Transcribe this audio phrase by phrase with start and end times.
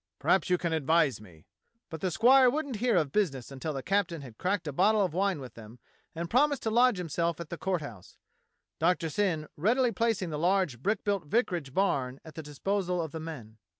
[0.17, 1.45] Perhaps you can ad vise me?"
[1.91, 5.13] But the squire wouldn't hear of business until the captain had cracked a bottle of
[5.13, 5.77] wine with them
[6.15, 8.17] and promised to lodge himself at the Court House,
[8.79, 13.11] Doctor Syn readily placing the large brick built vicar age barn at the disposal of
[13.11, 13.59] the men.